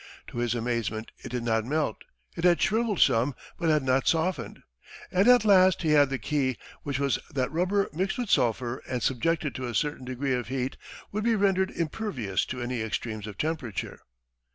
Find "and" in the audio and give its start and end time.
5.11-5.27, 8.89-9.03